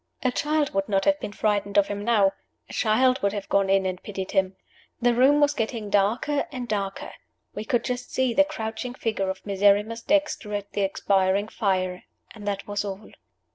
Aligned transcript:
A 0.23 0.31
child 0.31 0.73
would 0.73 0.89
not 0.89 1.05
have 1.05 1.19
been 1.19 1.31
frightened 1.31 1.77
of 1.77 1.85
him 1.87 2.03
now. 2.03 2.31
A 2.67 2.73
child 2.73 3.21
would 3.21 3.33
have 3.33 3.47
gone 3.49 3.69
in 3.69 3.85
and 3.85 4.01
pitied 4.01 4.31
him. 4.31 4.55
The 4.99 5.13
room 5.13 5.39
was 5.39 5.53
getting 5.53 5.91
darker 5.91 6.47
and 6.51 6.67
darker. 6.67 7.11
We 7.53 7.65
could 7.65 7.83
just 7.83 8.11
see 8.11 8.33
the 8.33 8.43
crouching 8.43 8.95
figure 8.95 9.29
of 9.29 9.45
Miserrimus 9.45 10.01
Dexter 10.01 10.55
at 10.55 10.71
the 10.71 10.81
expiring 10.81 11.49
fire 11.49 12.05
and 12.33 12.47
that 12.47 12.65
was 12.65 12.83
all. 12.83 13.11